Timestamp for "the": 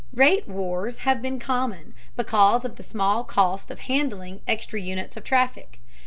2.75-2.81